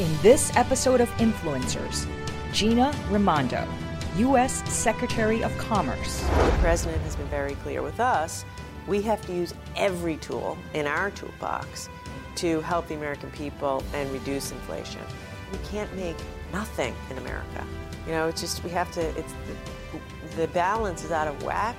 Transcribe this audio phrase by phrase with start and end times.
[0.00, 2.06] In this episode of Influencers,
[2.54, 3.68] Gina Raimondo,
[4.16, 4.66] U.S.
[4.72, 6.22] Secretary of Commerce.
[6.22, 8.46] The president has been very clear with us.
[8.86, 11.90] We have to use every tool in our toolbox
[12.36, 15.02] to help the American people and reduce inflation.
[15.52, 16.16] We can't make
[16.50, 17.66] nothing in America.
[18.06, 19.02] You know, it's just we have to.
[19.18, 19.34] It's
[19.92, 21.76] the, the balance is out of whack.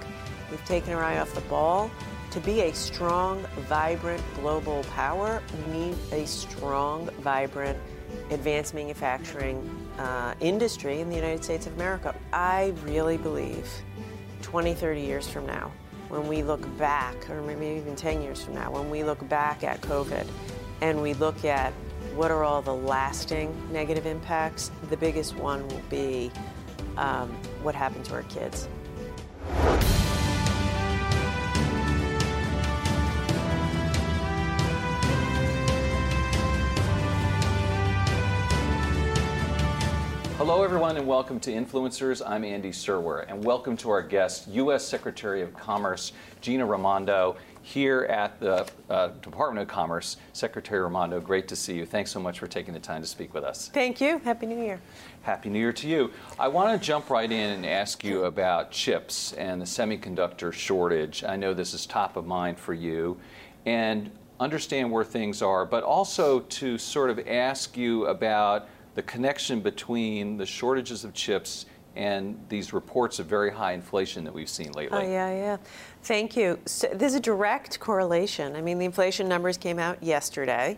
[0.52, 1.90] We've taken our eye off the ball.
[2.30, 7.80] To be a strong, vibrant global power, we need a strong, vibrant,
[8.32, 12.16] advanced manufacturing uh, industry in the United States of America.
[12.34, 13.70] I really believe
[14.41, 15.72] 20, 30 years from now,
[16.09, 19.63] when we look back, or maybe even 10 years from now, when we look back
[19.63, 20.27] at COVID
[20.81, 21.73] and we look at
[22.16, 26.31] what are all the lasting negative impacts, the biggest one will be
[26.98, 27.30] um,
[27.61, 28.67] what happened to our kids.
[40.44, 42.20] Hello, everyone, and welcome to Influencers.
[42.25, 44.84] I'm Andy Serwer, and welcome to our guest, U.S.
[44.84, 50.17] Secretary of Commerce Gina Raimondo, here at the uh, Department of Commerce.
[50.34, 51.86] Secretary Raimondo, great to see you.
[51.86, 53.69] Thanks so much for taking the time to speak with us.
[53.72, 54.17] Thank you.
[54.17, 54.81] Happy New Year.
[55.22, 56.09] Happy New Year to you.
[56.39, 61.23] I want to jump right in and ask you about chips and the semiconductor shortage.
[61.23, 63.16] I know this is top of mind for you,
[63.67, 69.61] and understand where things are, but also to sort of ask you about the connection
[69.61, 74.72] between the shortages of chips and these reports of very high inflation that we've seen
[74.72, 74.97] lately.
[74.97, 75.58] Oh, yeah, yeah.
[76.03, 76.59] Thank you.
[76.66, 78.56] So there's a direct correlation.
[78.56, 80.78] I mean, the inflation numbers came out yesterday,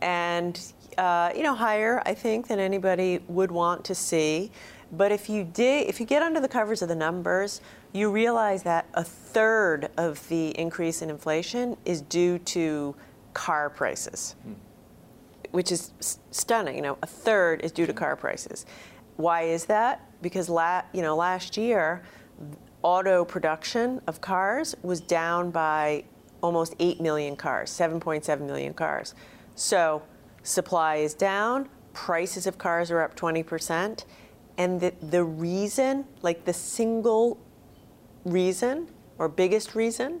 [0.00, 0.60] and,
[0.96, 4.50] uh, you know, higher, I think, than anybody would want to see.
[4.90, 7.60] But if you dig, if you get under the covers of the numbers,
[7.92, 12.96] you realize that a third of the increase in inflation is due to
[13.32, 14.34] car prices.
[14.42, 14.54] Hmm
[15.50, 15.92] which is
[16.30, 16.76] stunning.
[16.76, 18.66] You know, a third is due to car prices.
[19.16, 20.04] Why is that?
[20.22, 22.02] Because la- you know, last year,
[22.82, 26.04] auto production of cars was down by
[26.42, 29.14] almost 8 million cars, 7.7 million cars.
[29.54, 30.02] So
[30.42, 34.04] supply is down, prices of cars are up 20%.
[34.56, 37.38] And the, the reason, like the single
[38.24, 38.88] reason
[39.18, 40.20] or biggest reason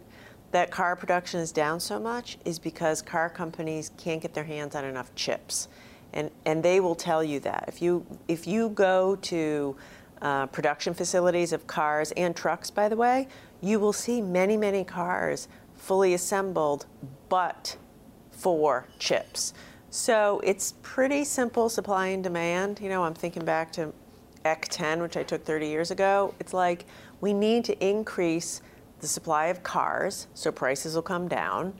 [0.50, 4.74] that car production is down so much is because car companies can't get their hands
[4.74, 5.68] on enough chips.
[6.12, 7.64] And, and they will tell you that.
[7.68, 9.76] If you, if you go to
[10.22, 13.28] uh, production facilities of cars and trucks, by the way,
[13.60, 16.86] you will see many, many cars fully assembled,
[17.28, 17.76] but
[18.30, 19.52] for chips.
[19.90, 22.80] So it's pretty simple supply and demand.
[22.80, 23.92] You know, I'm thinking back to
[24.44, 26.34] EC 10, which I took 30 years ago.
[26.40, 26.86] It's like
[27.20, 28.62] we need to increase
[29.00, 31.74] the supply of cars, so prices will come down.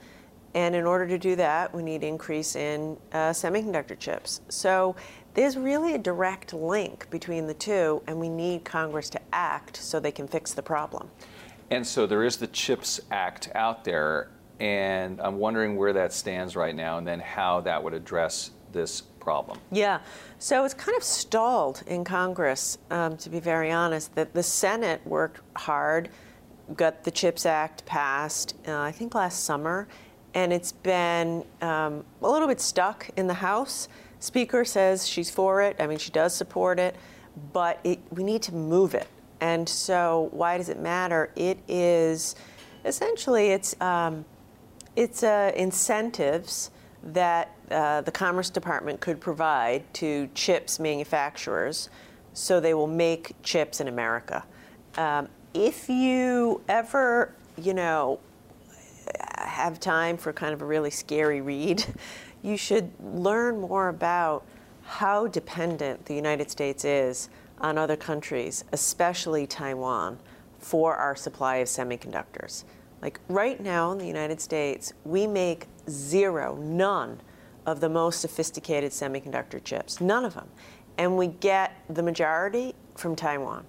[0.55, 4.41] And in order to do that, we need increase in uh, semiconductor chips.
[4.49, 4.95] So
[5.35, 9.99] there's really a direct link between the two, and we need Congress to act so
[9.99, 11.09] they can fix the problem.
[11.69, 16.55] And so there is the CHIPS Act out there, and I'm wondering where that stands
[16.55, 19.59] right now and then how that would address this problem.
[19.71, 19.99] Yeah,
[20.39, 24.15] so it's kind of stalled in Congress, um, to be very honest.
[24.15, 26.09] That the Senate worked hard
[26.75, 29.87] got the CHIPS Act passed, uh, I think last summer,
[30.33, 33.87] and it's been um, a little bit stuck in the House.
[34.19, 35.75] Speaker says she's for it.
[35.79, 36.95] I mean, she does support it,
[37.53, 39.07] but it, we need to move it.
[39.41, 41.31] And so, why does it matter?
[41.35, 42.35] It is
[42.85, 44.25] essentially it's um,
[44.95, 46.71] it's uh, incentives
[47.03, 51.89] that uh, the Commerce Department could provide to chips manufacturers,
[52.33, 54.43] so they will make chips in America.
[54.97, 58.19] Um, if you ever, you know,
[59.37, 61.85] have time for kind of a really scary read,
[62.43, 64.45] you should learn more about
[64.83, 70.17] how dependent the United States is on other countries, especially Taiwan,
[70.59, 72.63] for our supply of semiconductors.
[73.01, 77.21] Like right now in the United States, we make zero, none
[77.65, 80.49] of the most sophisticated semiconductor chips, none of them.
[80.97, 83.65] And we get the majority from Taiwan.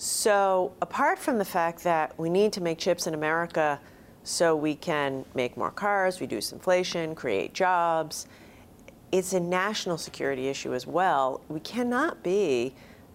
[0.00, 3.80] So, apart from the fact that we need to make chips in America
[4.22, 8.28] so we can make more cars, reduce inflation, create jobs,
[9.10, 11.40] it's a national security issue as well.
[11.48, 12.74] We cannot be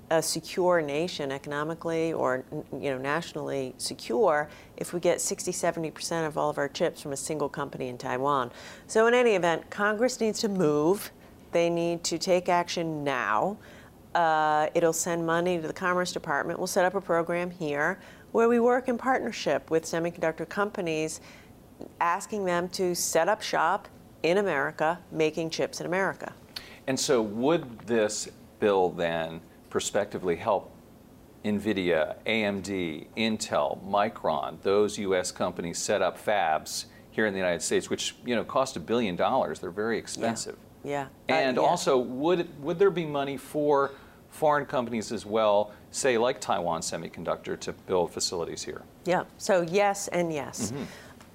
[0.09, 2.43] a secure nation economically or
[2.73, 7.13] you know nationally secure if we get 60 70% of all of our chips from
[7.13, 8.51] a single company in Taiwan.
[8.87, 11.13] So in any event, Congress needs to move.
[11.53, 13.57] They need to take action now.
[14.15, 16.59] Uh, it'll send money to the Commerce Department.
[16.59, 17.99] We'll set up a program here
[18.31, 21.21] where we work in partnership with semiconductor companies,
[21.99, 23.87] asking them to set up shop
[24.23, 26.33] in America, making chips in America.
[26.87, 28.29] And so, would this
[28.59, 30.71] bill then prospectively help
[31.43, 35.31] NVIDIA, AMD, Intel, Micron, those U.S.
[35.31, 39.15] companies set up fabs here in the United States, which you know cost a billion
[39.15, 39.59] dollars?
[39.59, 40.57] They're very expensive.
[40.83, 41.07] Yeah.
[41.29, 41.35] yeah.
[41.35, 41.67] And uh, yeah.
[41.67, 43.91] also, would would there be money for
[44.33, 48.81] foreign companies as well, say like Taiwan Semiconductor, to build facilities here?
[49.05, 49.23] Yeah.
[49.37, 50.71] So yes and yes.
[50.71, 50.83] Mm-hmm.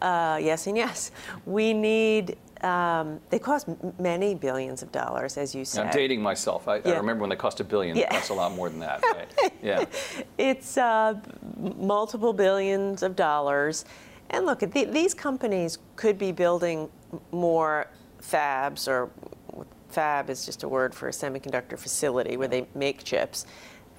[0.03, 1.11] Uh, yes and yes.
[1.47, 2.37] We need.
[2.61, 5.87] Um, they cost m- many billions of dollars, as you said.
[5.87, 6.67] I'm dating myself.
[6.67, 6.95] I, yeah.
[6.95, 7.97] I remember when they cost a billion.
[7.97, 8.07] Yeah.
[8.07, 9.01] It costs a lot more than that.
[9.05, 9.53] Right?
[9.63, 9.85] yeah.
[10.39, 11.15] It's uh,
[11.57, 13.85] multiple billions of dollars,
[14.31, 16.89] and look, the, these companies could be building
[17.31, 17.87] more
[18.21, 19.09] fabs, or
[19.89, 23.47] fab is just a word for a semiconductor facility where they make chips.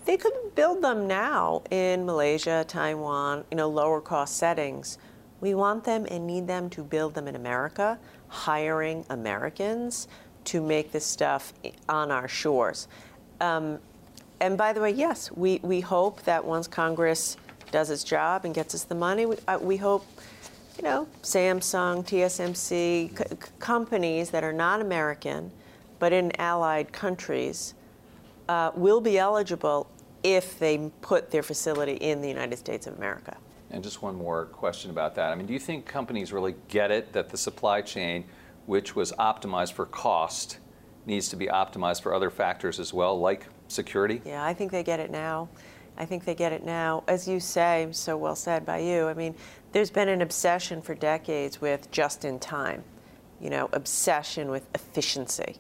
[0.06, 4.98] They could build them now in Malaysia, Taiwan, you know, lower cost settings
[5.42, 7.98] we want them and need them to build them in America,
[8.28, 10.08] hiring Americans
[10.46, 11.54] to make this stuff
[11.88, 12.88] on our shores.
[13.40, 13.80] Um,
[14.40, 17.38] and by the way, yes, we, we hope that once Congress
[17.72, 20.06] does its job and gets us the money, we, uh, we hope,
[20.78, 25.52] you know, Samsung, TSMC, c- companies that are not American
[26.00, 27.74] but in allied countries
[28.48, 29.90] uh, will be eligible
[30.24, 33.38] if they put their facility in the United States of America.
[33.72, 35.32] And just one more question about that.
[35.32, 38.26] I mean, do you think companies really get it that the supply chain,
[38.66, 40.58] which was optimized for cost,
[41.06, 44.22] needs to be optimized for other factors as well, like security?
[44.26, 45.50] Yeah, I think they get it now.
[45.98, 47.04] I think they get it now.
[47.08, 49.36] As you say, so well said by you, I mean,
[49.72, 52.84] there's been an obsession for decades with just in time,
[53.40, 55.58] you know, obsession with efficiency.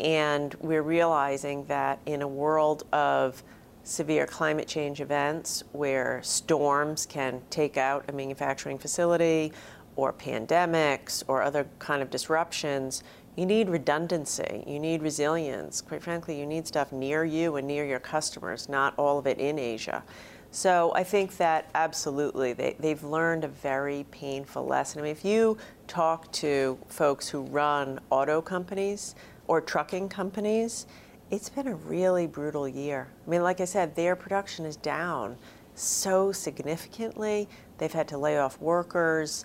[0.00, 3.42] And we're realizing that in a world of
[3.82, 9.52] severe climate change events where storms can take out a manufacturing facility
[9.96, 13.02] or pandemics or other kind of disruptions,
[13.34, 15.80] you need redundancy, you need resilience.
[15.80, 19.38] Quite frankly, you need stuff near you and near your customers, not all of it
[19.38, 20.04] in Asia.
[20.50, 25.00] So I think that absolutely they, they've learned a very painful lesson.
[25.00, 29.14] I mean, if you talk to folks who run auto companies
[29.48, 30.86] or trucking companies,
[31.30, 33.08] it's been a really brutal year.
[33.26, 35.36] I mean, like I said, their production is down
[35.74, 37.48] so significantly.
[37.78, 39.44] They've had to lay off workers.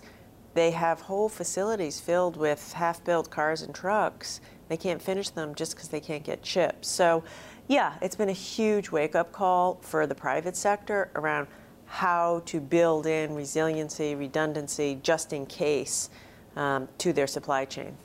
[0.54, 4.40] They have whole facilities filled with half built cars and trucks.
[4.68, 6.88] They can't finish them just because they can't get chips.
[6.88, 7.24] So,
[7.68, 11.48] yeah, it's been a huge wake up call for the private sector around
[11.86, 16.10] how to build in resiliency, redundancy, just in case
[16.56, 17.96] um, to their supply chain.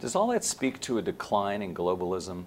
[0.00, 2.44] Does all that speak to a decline in globalism?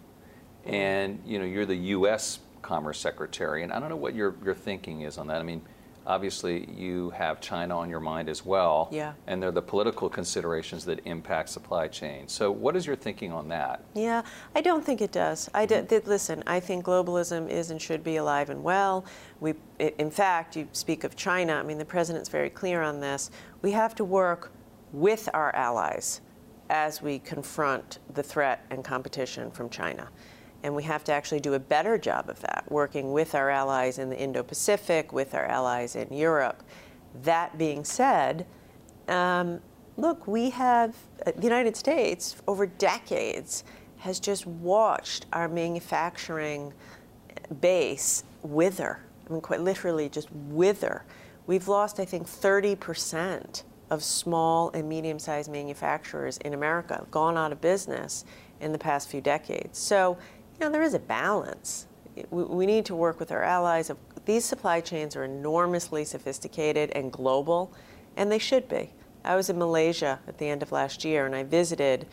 [0.65, 2.39] and you know you're the U.S.
[2.61, 5.39] Commerce Secretary, and I don't know what your your thinking is on that.
[5.39, 5.61] I mean,
[6.05, 9.13] obviously you have China on your mind as well, yeah.
[9.27, 12.27] and they're the political considerations that impact supply chain.
[12.27, 13.83] So, what is your thinking on that?
[13.93, 14.21] Yeah,
[14.55, 15.49] I don't think it does.
[15.53, 15.85] I mm-hmm.
[15.85, 16.43] did, listen.
[16.47, 19.05] I think globalism is and should be alive and well.
[19.41, 21.55] We, in fact, you speak of China.
[21.55, 23.31] I mean, the president's very clear on this.
[23.61, 24.51] We have to work
[24.93, 26.21] with our allies
[26.73, 30.09] as we confront the threat and competition from China.
[30.63, 33.99] And we have to actually do a better job of that, working with our allies
[33.99, 36.63] in the Indo Pacific, with our allies in Europe.
[37.21, 38.47] That being said,
[39.07, 39.61] um,
[39.97, 40.95] look, we have,
[41.27, 43.63] uh, the United States over decades
[43.97, 46.73] has just watched our manufacturing
[47.61, 48.99] base wither.
[49.29, 51.05] I mean, quite literally, just wither.
[51.45, 57.51] We've lost, I think, 30% of small and medium sized manufacturers in America, gone out
[57.51, 58.25] of business
[58.59, 59.77] in the past few decades.
[59.77, 60.17] So
[60.53, 61.87] you know, there is a balance.
[62.31, 63.91] We, we need to work with our allies.
[64.25, 67.73] These supply chains are enormously sophisticated and global,
[68.17, 68.89] and they should be.
[69.23, 72.07] I was in Malaysia at the end of last year, and I visited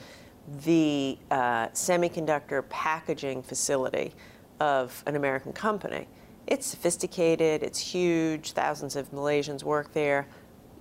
[0.64, 4.12] the uh, semiconductor packaging facility
[4.60, 6.06] of an American company.
[6.46, 10.26] It's sophisticated, it's huge, thousands of Malaysians work there.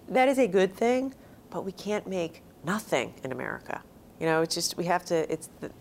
[0.10, 1.14] That is a good thing,
[1.52, 3.82] but we can't make nothing in America.
[4.20, 5.72] You know, it's just, we have to, it's the,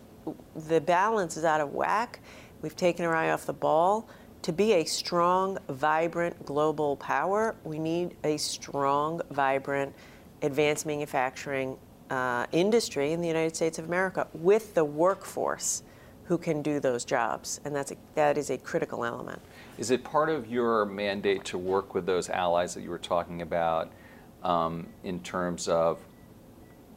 [0.68, 2.20] the balance is out of whack.
[2.60, 4.08] We've taken our eye off the ball.
[4.42, 9.94] To be a strong, vibrant global power, we need a strong, vibrant,
[10.42, 11.76] advanced manufacturing
[12.10, 15.82] uh, industry in the United States of America with the workforce
[16.24, 19.40] who can do those jobs, and that's a, that is a critical element.
[19.78, 23.40] Is it part of your mandate to work with those allies that you were talking
[23.40, 23.90] about
[24.42, 25.98] um, in terms of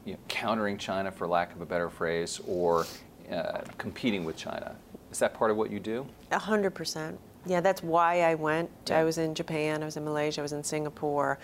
[0.06, 2.86] you know, countering China, for lack of a better phrase, or
[3.32, 4.76] uh, competing with China.
[5.12, 6.08] Is that part of what you do?
[6.32, 7.20] A hundred percent.
[7.46, 8.70] Yeah, that's why I went.
[8.88, 9.00] Yeah.
[9.00, 11.40] I was in Japan, I was in Malaysia, I was in Singapore,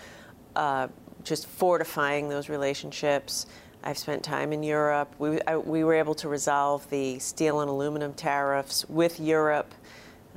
[0.54, 0.88] uh,
[1.24, 3.46] just fortifying those relationships.
[3.82, 5.12] I've spent time in Europe.
[5.18, 9.72] We, I, we were able to resolve the steel and aluminum tariffs with Europe.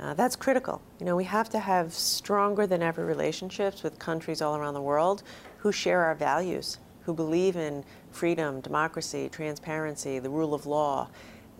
[0.00, 0.80] Uh, that's critical.
[0.98, 4.82] You know, we have to have stronger than ever relationships with countries all around the
[4.82, 5.22] world
[5.62, 11.08] who share our values, who believe in freedom, democracy, transparency, the rule of law.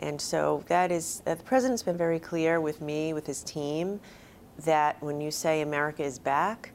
[0.01, 4.01] And so that is, uh, the president's been very clear with me, with his team,
[4.65, 6.73] that when you say America is back,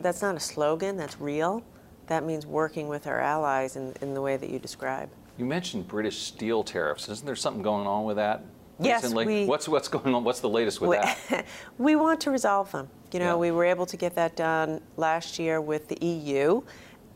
[0.00, 1.62] that's not a slogan, that's real.
[2.08, 5.08] That means working with our allies in, in the way that you describe.
[5.38, 7.08] You mentioned British steel tariffs.
[7.08, 8.42] Isn't there something going on with that?
[8.80, 9.26] Yes, recently?
[9.26, 10.24] we- what's what's going on?
[10.24, 11.46] What's the latest with we, that?
[11.78, 12.88] we want to resolve them.
[13.12, 13.36] You know, Yeah.
[13.36, 16.62] we were able to get that done last year with the EU.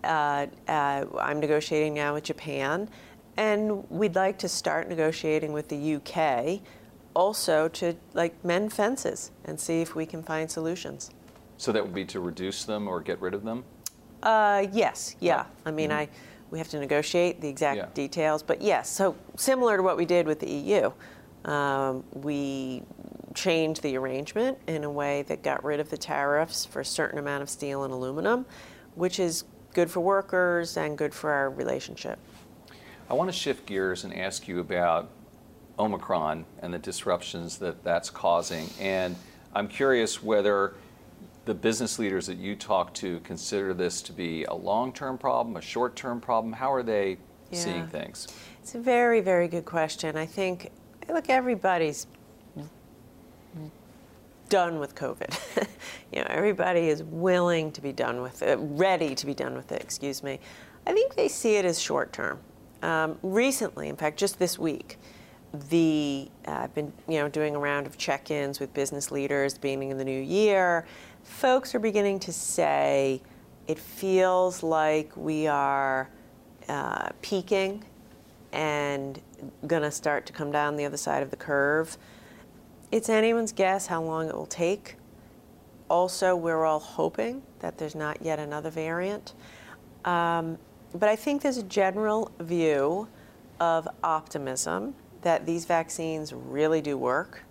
[0.04, 2.88] Uh, uh, I'm negotiating now with Japan,
[3.36, 6.60] and we'd like to start negotiating with the UK,
[7.14, 11.10] also to like mend fences and see if we can find solutions.
[11.56, 13.64] So that would be to reduce them or get rid of them?
[14.22, 15.46] Uh, yes, yeah.
[15.66, 16.08] I mean, I
[16.52, 17.88] we have to negotiate the exact Mm-hmm.
[17.88, 17.94] Yeah.
[17.94, 18.88] details, but yes.
[18.88, 20.92] So similar to what we did with the EU,
[21.44, 22.82] um, we
[23.34, 27.18] changed the arrangement in a way that got rid of the tariffs for a certain
[27.18, 28.44] amount of steel and aluminum,
[28.94, 32.18] which is good for workers and good for our relationship.
[33.08, 35.10] I want to shift gears and ask you about
[35.78, 38.68] Omicron and the disruptions that that's causing.
[38.80, 39.16] And
[39.54, 40.74] I'm curious whether
[41.44, 45.56] the business leaders that you talk to consider this to be a long term problem,
[45.56, 46.52] a short term problem.
[46.52, 47.18] How are they
[47.52, 48.28] seeing things?
[48.62, 50.16] It's a very, very good question.
[50.16, 50.70] I think,
[51.08, 52.06] look, everybody's
[54.48, 55.66] done with COVID.
[56.12, 59.72] you know, everybody is willing to be done with it, ready to be done with
[59.72, 60.40] it, excuse me.
[60.86, 62.38] I think they see it as short term.
[62.82, 64.98] Um, recently, in fact, just this week,
[65.70, 69.90] the uh, I've been you know doing a round of check-ins with business leaders beginning
[69.90, 70.86] in the new year.
[71.22, 73.22] Folks are beginning to say
[73.66, 76.08] it feels like we are
[76.68, 77.84] uh, peaking
[78.52, 79.20] and
[79.66, 81.96] going to start to come down the other side of the curve.
[82.90, 84.96] It's anyone's guess how long it will take.
[85.88, 89.34] Also, we're all hoping that there's not yet another variant.
[90.04, 90.58] Um,
[90.94, 93.08] but I think there's a general view
[93.60, 97.42] of optimism that these vaccines really do work.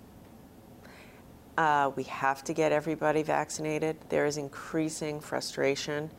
[1.57, 3.97] Uh, we have to get everybody vaccinated.
[4.09, 6.09] There is increasing frustration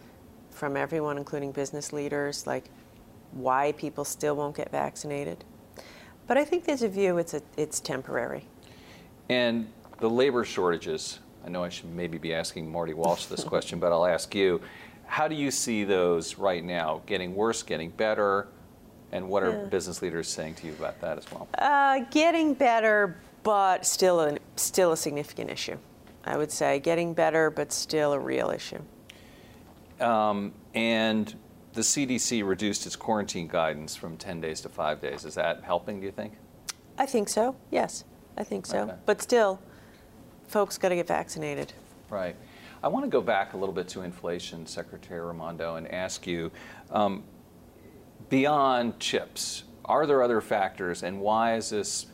[0.50, 2.64] from everyone, including business leaders, like
[3.32, 5.44] why people still won't get vaccinated.
[6.26, 8.44] But I think there's a view it's a, it's temporary.
[9.28, 9.70] And
[10.00, 13.92] the labor shortages, I know I should maybe be asking Marty Walsh this question, but
[13.92, 14.60] I'll ask you.
[15.06, 17.00] How do you see those right now?
[17.06, 18.48] Getting worse, getting better?
[19.10, 19.68] And what are Yeah.
[19.70, 21.48] business leaders saying to you about that as well?
[21.56, 25.78] Uh, getting better, but still a, still a significant issue.
[26.24, 28.82] I would say getting better, but still a real issue.
[29.98, 31.34] Um, and
[31.78, 35.24] the CDC reduced its quarantine guidance from 10 days to five days.
[35.24, 36.32] Is that helping, do you think?
[36.98, 37.54] I think so.
[37.70, 38.02] Yes,
[38.36, 38.80] I think so.
[38.80, 38.94] Okay.
[39.06, 39.60] But still,
[40.48, 41.72] folks got to get vaccinated.
[42.10, 42.34] Right.
[42.82, 46.50] I want to go back a little bit to inflation, Secretary Raimondo, and ask you
[46.90, 47.22] um,
[48.28, 52.06] beyond chips, are there other factors, and why is this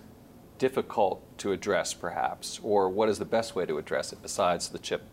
[0.58, 2.60] difficult to address, perhaps?
[2.62, 5.04] Or what is the best way to address it besides the chip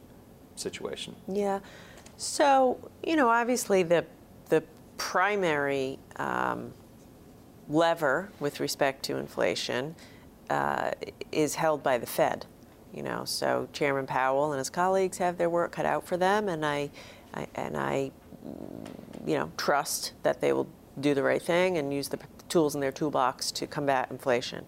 [0.57, 1.15] situation?
[1.29, 1.61] Yeah.
[2.17, 4.05] So, you know, obviously the,
[4.51, 4.61] the
[4.97, 6.73] primary um,
[7.69, 9.95] lever with respect to inflation
[10.49, 10.91] uh,
[11.31, 12.45] is held by the Fed.
[12.93, 16.49] You know, so Chairman Powell and his colleagues have their work cut out for them,
[16.49, 16.89] and I,
[17.33, 18.11] I and I,
[19.25, 20.67] you know, trust that they will
[20.99, 24.65] do the right thing and use the tools in their toolbox to combat inflation.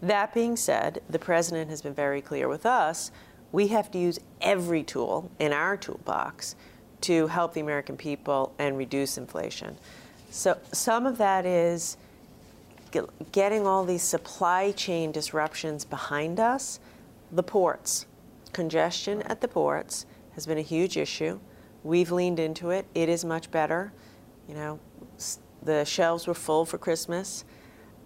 [0.00, 3.10] That being said, the president has been very clear with us.
[3.50, 6.54] We have to use every tool in our toolbox
[7.04, 9.76] to help the American people and reduce inflation.
[10.30, 11.96] So some of that is
[12.90, 16.80] get- getting all these supply chain disruptions behind us.
[17.32, 18.06] The ports,
[18.52, 21.38] congestion at the ports has been a huge issue.
[21.82, 22.86] We've leaned into it.
[22.94, 23.92] It is much better.
[24.48, 24.80] You know,
[25.62, 27.44] the shelves were full for Christmas.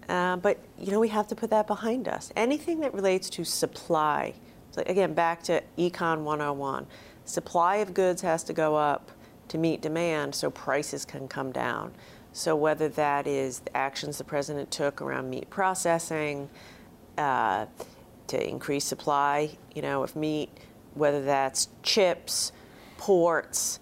[0.09, 2.33] Uh, but you know we have to put that behind us.
[2.35, 4.33] Anything that relates to supply,
[4.71, 6.87] so again back to Econ 101,
[7.29, 9.11] supply of goods has to go up
[9.49, 11.93] to meet demand so prices can come down.
[12.33, 16.51] So whether that is the actions the president took around meat processing,
[17.17, 17.67] uh,
[18.29, 20.51] to increase supply, you know, of meat,
[20.95, 22.53] whether that's chips,
[22.97, 23.81] ports,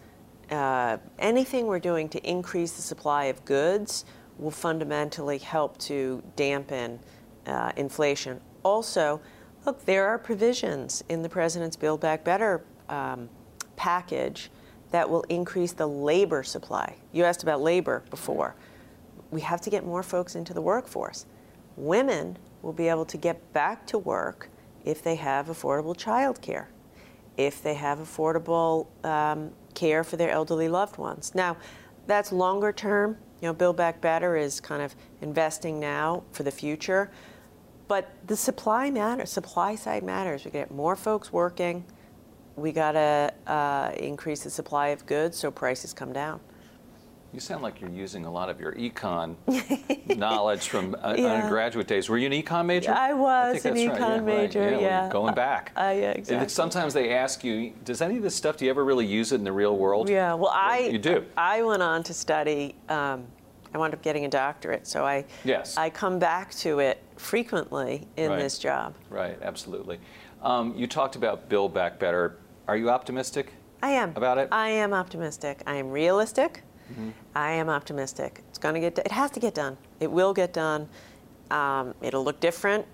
[0.51, 4.05] uh, anything we're doing to increase the supply of goods
[4.39, 7.01] will fundamentally help to dampen
[7.47, 8.41] uh, inflation.
[8.63, 9.21] Also,
[9.65, 13.29] look, there are provisions in the president's Build Back Better um,
[13.77, 14.51] package
[14.91, 16.97] that will increase the labor supply.
[17.13, 18.55] You asked about labor before.
[19.31, 21.27] we have to get more folks into the workforce.
[21.77, 24.49] Women will be able to get back to work
[24.85, 26.69] if they have affordable child care,
[27.37, 31.35] if they have affordable um, care for their elderly loved ones.
[31.35, 31.57] Now,
[32.07, 33.17] that's longer term.
[33.43, 37.11] You know, Build Back Better is kind of investing now for the future.
[37.89, 39.31] But the supply matters.
[39.31, 40.45] Supply side matters.
[40.45, 41.85] We get more folks working.
[42.57, 46.41] We got to uh, increase the supply of goods so prices come down.
[47.35, 49.37] You sound like you're using a lot of your econ
[50.17, 51.27] knowledge from uh, Yeah.
[51.27, 52.09] undergraduate days.
[52.09, 52.93] Were you an econ major?
[52.93, 53.99] I was think an that's right.
[54.01, 54.25] econ Yeah, right.
[54.25, 55.09] major, yeah.
[55.11, 55.73] Going back.
[55.77, 56.49] Uh, yeah, And exactly.
[56.49, 59.35] Sometimes they ask you, does any of this stuff, do you ever really use it
[59.37, 60.09] in the real world?
[60.09, 61.27] Yeah, well, I You do.
[61.37, 62.75] I went on to study.
[62.89, 63.27] Um,
[63.75, 65.77] I wound up getting a doctorate, so I Yes.
[65.77, 68.39] I come back to it frequently in Right.
[68.39, 68.95] this job.
[69.11, 69.99] Right, absolutely.
[70.43, 72.39] Um, you talked about Build Back Better.
[72.69, 73.53] Are you optimistic?
[73.83, 74.49] I am About it?
[74.51, 75.63] I am optimistic.
[75.67, 76.63] I am realistic.
[76.91, 77.11] Mm-hmm.
[77.35, 78.43] I am optimistic.
[78.49, 78.99] It's going to get.
[78.99, 79.77] It has to get done.
[80.01, 80.89] It will get done.
[81.51, 82.87] Um, it'll look different.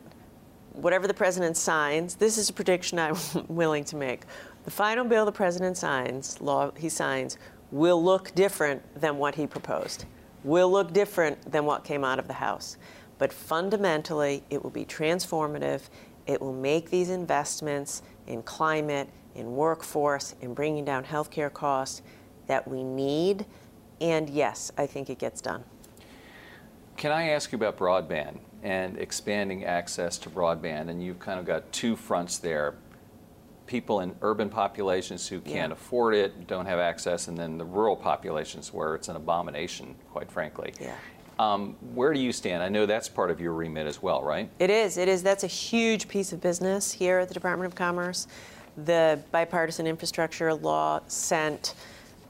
[0.72, 3.16] Whatever the president signs, this is a prediction I'm
[3.48, 4.24] willing to make.
[4.64, 7.38] The final bill the president signs, law he signs,
[7.70, 10.04] will look different than what he proposed.
[10.44, 12.76] Will look different than what came out of the House.
[13.18, 15.82] But fundamentally, it will be transformative.
[16.26, 22.02] It will make these investments in climate, in workforce, in bringing down healthcare costs
[22.46, 23.46] that we need.
[24.00, 25.64] And yes, I think it gets done.
[26.96, 30.88] Can I ask you about broadband and expanding access to broadband?
[30.90, 32.74] And you've kind of got two fronts there
[33.66, 35.72] people in urban populations who can't Yeah.
[35.72, 40.30] afford it, don't have access, and then the rural populations where it's an abomination, quite
[40.30, 40.74] frankly.
[40.78, 40.94] Yeah.
[41.38, 42.62] Um, where do you stand?
[42.62, 44.50] I know that's part of your remit as well, right?
[44.58, 44.98] It is.
[44.98, 45.22] It is.
[45.22, 48.26] That's a huge piece of business here at the Department of Commerce.
[48.76, 51.74] The bipartisan infrastructure law sent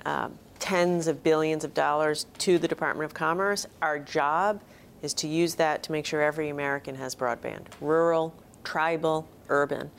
[0.04, 3.66] um, tens of billions of dollars to the Department of Commerce.
[3.80, 4.60] Our job
[5.02, 8.34] is to use that to make sure every American has broadband rural,
[8.64, 9.90] tribal, urban.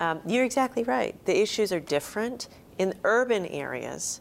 [0.00, 1.14] Um, you're exactly right.
[1.24, 2.48] The issues are different.
[2.78, 4.20] In urban areas,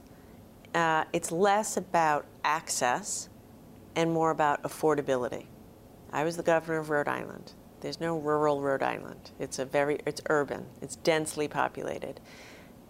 [0.76, 3.30] uh, it's less about access
[3.96, 5.46] and more about affordability.
[6.12, 7.54] I was the governor of Rhode Island.
[7.84, 9.32] There's no rural Rhode Island.
[9.40, 10.66] It's a very it's urban.
[10.82, 12.22] It's densely populated.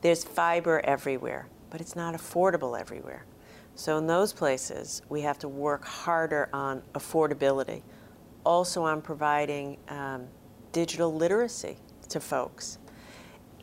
[0.01, 3.25] There's fiber everywhere, but it's not affordable everywhere.
[3.73, 7.81] So in those places, we have to work harder on affordability.
[8.43, 10.27] Also on providing um,
[10.71, 11.77] digital literacy
[12.09, 12.77] to folks.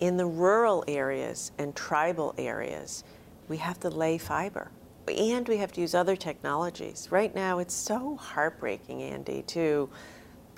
[0.01, 3.05] In the rural areas and tribal areas,
[3.47, 4.73] we have to lay fiber
[5.07, 7.07] and we have to use other technologies.
[7.13, 9.89] Right now, it's so heartbreaking, Andy, to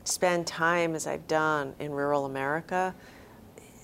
[0.04, 2.94] spend time as I've done in rural America.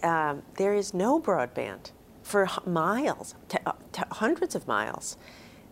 [0.03, 3.35] Um, there is no broadband for miles,
[3.67, 3.73] uh,
[4.13, 5.17] hundreds of miles,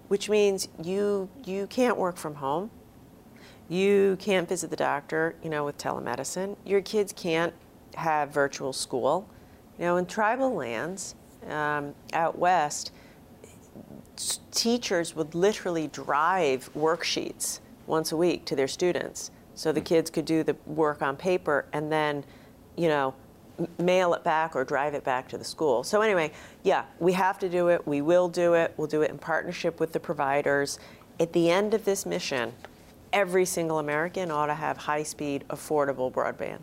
[0.08, 2.70] which means you you can't work from home.
[3.68, 6.56] You can't visit the doctor, you know, with telemedicine.
[6.64, 7.52] Your kids can't
[7.96, 9.28] have virtual school.
[9.78, 11.16] You know, in tribal lands
[11.48, 12.92] um, out west,
[14.52, 20.24] teachers would literally drive worksheets once a week to their students so the kids could
[20.24, 22.22] do the work on paper and then,
[22.76, 23.14] you know,
[23.78, 25.82] mail it back or drive it back to the school.
[25.82, 26.30] So anyway,
[26.62, 27.84] yeah, we have to do it.
[27.86, 28.74] We will do it.
[28.76, 30.78] We'll do it in partnership with the providers.
[31.18, 32.52] At the end of this mission,
[33.14, 36.60] every single American ought to have high-speed, affordable broadband.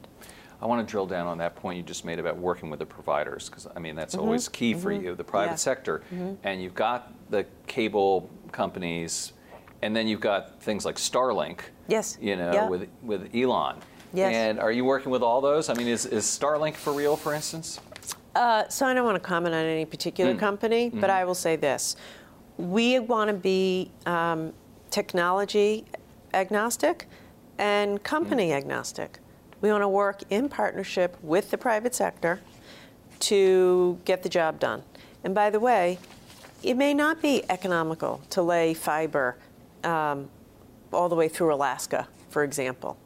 [0.61, 2.85] I want to drill down on that point you just made about working with the
[2.85, 5.57] providers, because I mean that's always key for you, the private Mm-hmm.
[5.57, 6.03] Sector.
[6.43, 9.33] And you've got the cable companies,
[9.83, 11.59] and then you've got things like Starlink.
[11.87, 12.17] Yes.
[12.21, 12.69] You know, Yeah.
[12.69, 13.75] with with Elon.
[14.13, 14.33] Yes.
[14.33, 15.69] And are you working with all those?
[15.69, 17.79] I mean, is, is Starlink for real, for instance?
[18.35, 21.55] Uh, so I don't want to comment on any particular company, but I will say
[21.55, 21.95] this:
[22.57, 24.53] we want to be um,
[24.89, 25.85] technology
[26.33, 27.07] agnostic
[27.57, 29.19] and company agnostic.
[29.61, 32.39] We want to work in partnership with the private sector
[33.19, 34.83] to get the job done.
[35.23, 35.99] And by the way,
[36.63, 39.37] it may not be economical to lay fiber
[39.83, 40.29] um,
[40.91, 42.97] all the way through Alaska, for example.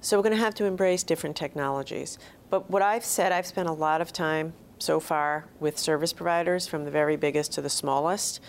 [0.00, 2.18] So we're going to have to embrace different technologies.
[2.50, 6.68] But what I've said, I've spent a lot of time so far with service providers,
[6.68, 8.40] from the very biggest to the smallest.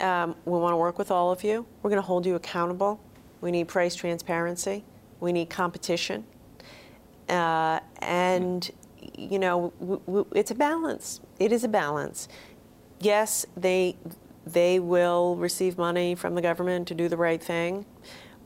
[0.00, 1.66] Um, we want to work with all of you.
[1.82, 3.00] We're going to hold you accountable.
[3.40, 4.84] We need price transparency.
[5.20, 6.24] We need competition.
[7.28, 8.70] Uh, and,
[9.16, 9.72] you know,
[10.34, 11.20] it's a balance.
[11.38, 12.28] It is a balance.
[13.00, 13.96] Yes, they,
[14.52, 17.84] they will receive money from the government to do the right thing,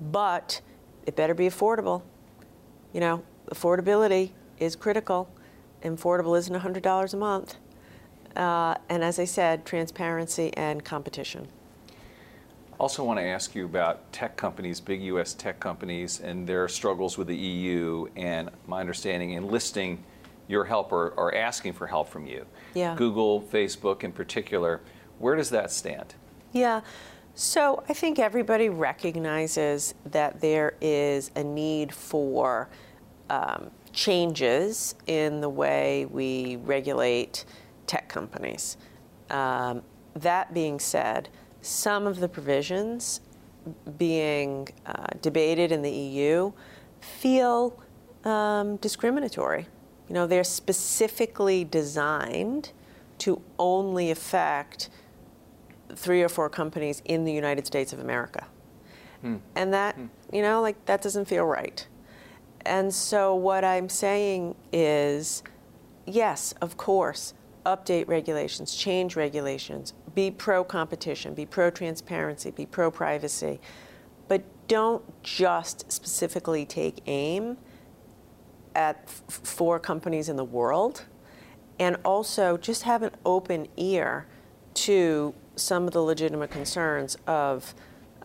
[0.01, 0.61] but
[1.07, 2.03] it better be affordable.
[2.93, 5.29] You know, affordability is critical.
[5.83, 7.57] and Affordable isn't $100 a month.
[8.37, 11.49] Uh, and as I said, transparency and competition.
[12.81, 15.35] Also, want to ask you about tech companies, big U.S.
[15.35, 20.03] tech companies, and their struggles with the EU, and my understanding enlisting
[20.49, 22.45] your help or, or asking for help from you.
[22.75, 22.97] Yeah.
[22.97, 24.81] Google, Facebook in particular.
[25.23, 26.17] Where does that stand?
[26.51, 26.81] Yeah.
[27.35, 32.69] So I think everybody recognizes that there is a need for
[33.31, 37.45] um, changes in the way we regulate
[37.87, 38.77] tech companies.
[39.31, 39.83] Um,
[40.17, 41.29] that being said,
[41.61, 43.21] some of the provisions
[43.97, 46.51] being uh, debated in the EU
[47.01, 47.81] feel
[48.25, 49.69] um, discriminatory.
[50.09, 52.73] You know, they're specifically designed
[53.19, 54.91] to only affect
[55.95, 58.47] three or four companies in the United States of America.
[59.21, 59.37] Hmm.
[59.55, 60.07] And that, hmm.
[60.33, 61.87] you know, like that doesn't feel right.
[62.65, 65.43] And so what I'm saying is
[66.07, 72.91] yes, of course, update regulations, change regulations, be pro competition, be pro transparency, be pro
[72.91, 73.61] privacy,
[74.29, 77.57] but don't just specifically take aim
[78.75, 81.05] at four companies in the world
[81.79, 84.27] and also just have an open ear
[84.75, 87.75] to some of the legitimate concerns of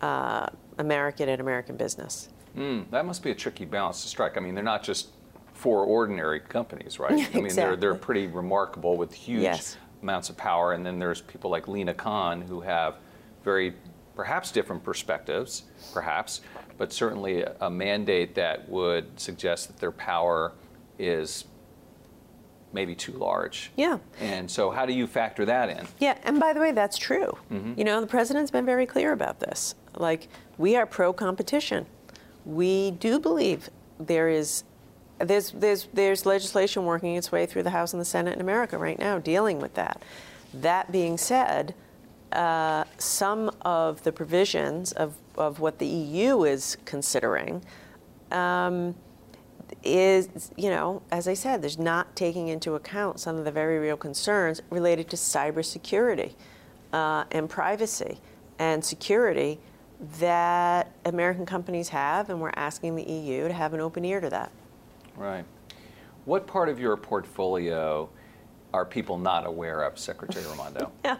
[0.00, 0.46] uh,
[0.78, 2.28] American and American business.
[2.56, 4.36] Mm, that must be a tricky balance to strike.
[4.36, 5.08] I mean, they're not just
[5.52, 7.12] four ordinary companies, right?
[7.12, 7.40] exactly.
[7.40, 9.76] I mean, they're, they're pretty remarkable with huge Yes.
[10.02, 10.72] amounts of power.
[10.72, 12.96] And then there's people like Lina Khan who have
[13.44, 13.74] very,
[14.14, 16.40] perhaps different perspectives, perhaps,
[16.76, 20.52] but certainly a, a mandate that would suggest that their power
[20.98, 21.44] is
[22.72, 23.70] maybe too large.
[23.76, 23.98] Yeah.
[24.20, 25.86] And so, how do you factor that in?
[25.98, 27.36] Yeah, and by the way, that's true.
[27.76, 29.74] You know, the president's been very clear about this.
[29.96, 31.86] Like, we are pro competition.
[32.44, 34.64] We do believe there is.
[35.20, 38.78] There's, there's, there's legislation working its way through the House and the Senate in America
[38.78, 40.00] right now dealing with that.
[40.54, 41.74] That being said,
[42.30, 47.64] uh, some of the provisions of, of what the EU is considering
[48.30, 48.94] um,
[49.82, 53.78] is, you know, as I said, there's not taking into account some of the very
[53.78, 56.34] real concerns related to cybersecurity
[56.92, 58.18] uh, and privacy
[58.58, 59.58] and security
[60.20, 64.30] that American companies have, and we're asking the EU to have an open ear to
[64.30, 64.50] that.
[65.16, 65.44] Right.
[66.24, 68.08] What part of your portfolio
[68.72, 70.92] are people not aware of, Secretary Raimondo?
[71.04, 71.16] Yeah,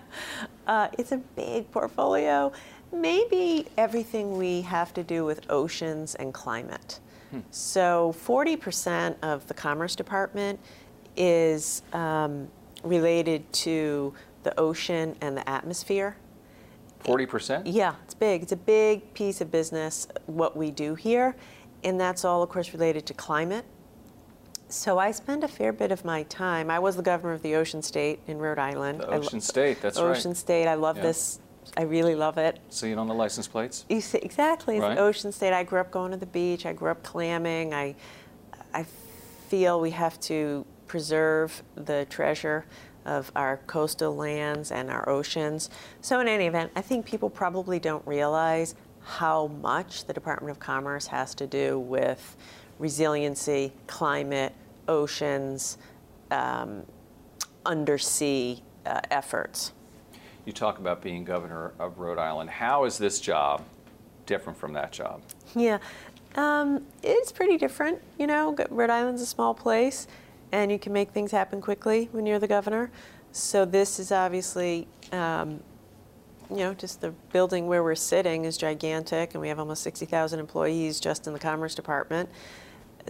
[0.66, 2.52] uh, it's a big portfolio.
[2.92, 7.00] Maybe everything we have to do with oceans and climate.
[7.51, 10.59] So, 40% of the Commerce Department
[11.17, 12.49] is um,
[12.83, 16.17] related to the ocean and the atmosphere.
[17.05, 17.62] 40%?
[17.67, 18.43] Yeah, it's big.
[18.43, 21.37] It's a big piece of business, what we do here.
[21.85, 23.64] And that's all, of course, related to climate.
[24.69, 26.71] So I spend a fair bit of my time.
[26.71, 29.01] I was the governor of the Ocean State in Rhode Island.
[29.01, 30.11] The Ocean State, that's right.
[30.11, 30.67] Ocean State.
[30.67, 31.05] I love Yeah.
[31.05, 31.41] this.
[31.76, 32.59] I really love it.
[32.70, 33.85] See it on the license plates?
[33.88, 34.76] You see, exactly.
[34.76, 34.98] It's Right.
[34.98, 35.52] Ocean State.
[35.52, 36.66] I grew up going to the beach.
[36.66, 37.74] I grew up clamming.
[37.74, 37.94] I,
[38.74, 38.85] I
[39.48, 42.64] feel we have to preserve the treasure
[43.04, 45.70] of our coastal lands and our oceans.
[46.00, 50.59] So, in any event, I think people probably don't realize how much the Department of
[50.59, 52.37] Commerce has to do with
[52.78, 54.52] resiliency, climate,
[54.87, 55.78] oceans,
[56.31, 56.85] um,
[57.64, 59.72] undersea uh, efforts.
[60.44, 62.51] You talk about being governor of Rhode Island.
[62.51, 63.62] How is this job
[64.27, 65.22] different from that job?
[65.55, 65.79] Yeah,
[66.37, 68.01] um, it's pretty different.
[68.18, 70.07] You know, Rhode Island's a small place,
[70.53, 72.90] and you can make things happen quickly when you're the governor.
[73.33, 75.61] So this is obviously, um,
[76.51, 80.40] you know, just the building where we're sitting is gigantic, and we have almost 60,000
[80.40, 82.29] employees just in the Commerce Department.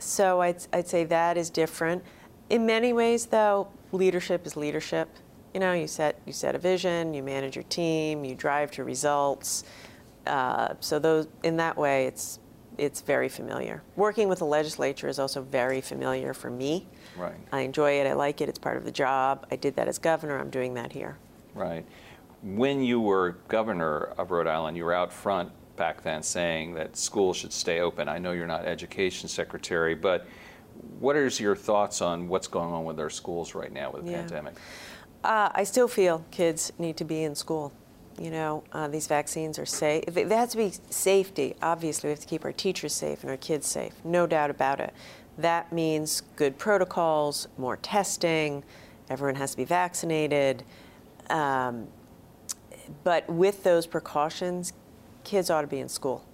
[0.00, 2.02] So I'd, I'd say that is different.
[2.50, 5.08] In many ways, though, leadership is leadership.
[5.54, 8.84] You know, you set you set a vision, you manage your team, you drive to
[8.84, 9.64] results.
[10.26, 12.38] Uh, so those in that way, it's
[12.76, 13.82] it's very familiar.
[13.96, 16.86] Working with the legislature is also very familiar for me.
[17.16, 17.34] Right.
[17.50, 18.06] I enjoy it.
[18.06, 18.48] I like it.
[18.48, 19.46] It's part of the job.
[19.50, 20.38] I did that as governor.
[20.38, 21.16] I'm doing that here.
[21.54, 21.84] Right.
[22.42, 26.96] When you were governor of Rhode Island, you were out front back then saying that
[26.96, 28.08] schools should stay open.
[28.08, 30.26] I know you're not education secretary, but
[31.00, 34.12] what is your thoughts on what's going on with our schools right now with the
[34.12, 34.18] Yeah.
[34.18, 34.54] pandemic?
[35.24, 37.72] Uh, I still feel kids need to be in school.
[38.20, 40.04] You know, uh, these vaccines are safe.
[40.06, 41.54] There has to be safety.
[41.62, 43.92] Obviously, we have to keep our teachers safe and our kids safe.
[44.04, 44.92] No doubt about it.
[45.36, 48.64] That means good protocols, more testing.
[49.08, 50.64] Everyone has to be vaccinated.
[51.30, 51.86] Um,
[53.04, 54.72] but with those precautions,
[55.22, 56.24] kids ought to be in school.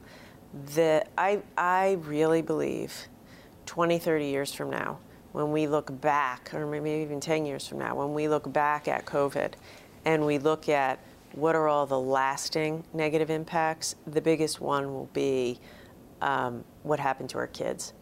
[0.74, 3.08] The, I, I really believe
[3.66, 4.98] 20, 30 years from now,
[5.34, 8.86] when we look back, or maybe even 10 years from now, when we look back
[8.86, 9.54] at COVID
[10.04, 11.00] and we look at
[11.32, 13.96] what are all the lasting negative impacts?
[14.06, 15.58] The biggest one will be
[16.20, 17.94] um, what happened to our kids,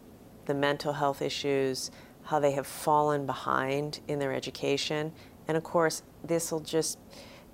[0.45, 1.89] the mental health issues,
[2.21, 5.11] how they have fallen behind in their education.
[5.47, 6.99] And of course, this will just,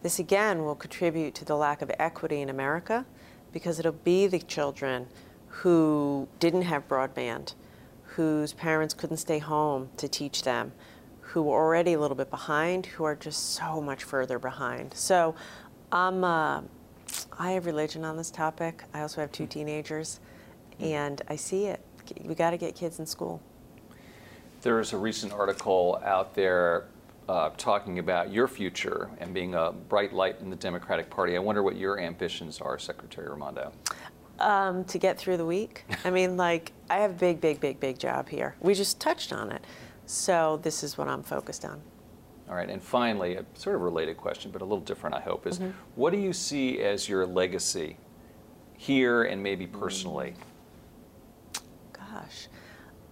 [0.03, 3.05] this again will contribute to the lack of equity in America
[3.53, 5.07] because it'll be the children
[5.47, 7.53] who didn't have broadband,
[8.19, 10.73] whose parents couldn't stay home to teach them,
[11.21, 14.93] who were already a little bit behind, who are just so much further behind.
[14.93, 15.35] So
[15.89, 16.63] I'm, uh,
[17.37, 18.83] I have religion on this topic.
[18.93, 20.19] I also have two teenagers,
[20.81, 21.79] and I see it.
[22.21, 23.41] We got to get kids in school.
[24.63, 26.87] There's a recent article out there
[27.29, 31.37] uh, talking about your future and being a bright light in the Democratic Party.
[31.37, 33.71] I wonder what your ambitions are, Secretary Raimondo.
[34.39, 35.83] Um, to get through the week.
[36.05, 38.55] I mean, like, I have a big, big, big, big job here.
[38.61, 39.61] We just touched on it.
[40.05, 41.81] So this is what I'm focused on.
[42.49, 45.45] All right, and finally, a sort of related question, but a little different, I hope,
[45.45, 45.69] is mm-hmm.
[45.93, 47.95] what do you see as your legacy
[48.75, 50.33] here and maybe personally?
[51.93, 52.47] Gosh.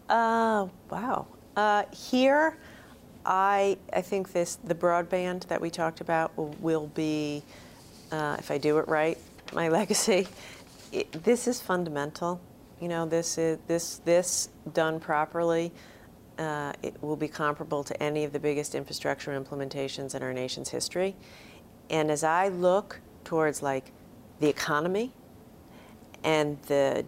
[0.09, 1.27] Uh, wow.
[1.55, 2.57] Uh, here,
[3.27, 7.43] I, I think this the broadband that we talked about will, will be,
[8.11, 9.19] uh, if I do it right,
[9.53, 10.27] my legacy.
[10.91, 12.39] It, this is fundamental.
[12.79, 15.71] You know, this is this this done properly
[16.37, 20.69] uh, it will be comparable to any of the biggest infrastructure implementations in our nation's
[20.69, 21.15] history.
[21.89, 23.91] And as I look towards like
[24.39, 25.13] the economy
[26.23, 27.03] and the,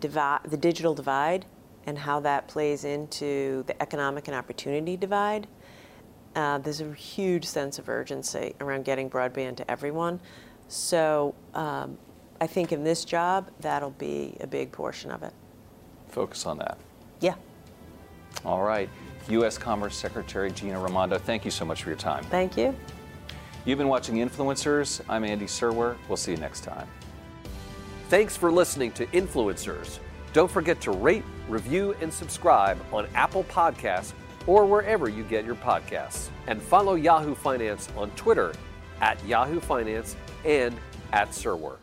[0.45, 1.45] the digital divide
[1.85, 5.47] and how that plays into the economic and opportunity divide,
[6.35, 10.19] uh, there's a huge sense of urgency around getting broadband to everyone.
[10.67, 11.97] So um,
[12.41, 15.33] I think in this job, that'll be a big portion of it.
[16.07, 16.77] Focus on that.
[17.19, 17.35] Yeah.
[18.45, 18.89] All right.
[19.29, 19.57] U.S.
[19.57, 22.23] Commerce Secretary Gina Raimondo, thank you so much for your time.
[22.25, 22.75] Thank you.
[23.65, 25.01] You've been watching Influencers.
[25.09, 25.97] I'm Andy Serwer.
[26.07, 26.87] We'll see you next time.
[28.07, 29.99] Thanks for listening to Influencers.
[30.33, 34.13] Don't forget to rate, review, and subscribe on Apple Podcasts
[34.47, 36.29] or wherever you get your podcasts.
[36.47, 38.53] And follow Yahoo Finance on Twitter
[39.01, 40.75] at Yahoo Finance and
[41.11, 41.77] at Serwer.